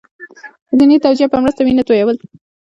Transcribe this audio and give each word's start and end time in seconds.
د 0.69 0.71
دیني 0.79 0.97
توجیه 1.05 1.27
په 1.31 1.37
مرسته 1.43 1.61
وینه 1.63 1.83
تویول. 1.87 2.17